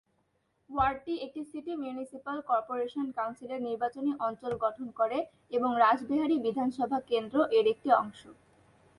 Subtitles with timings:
[0.69, 5.17] ওয়ার্ডটি একটি city municipal corporation কাউন্সিলের নির্বাচনী অঞ্চল গঠন করে
[5.51, 8.21] এবং রাসবিহারী বিধানসভা কেন্দ্র এর একটি অংশ।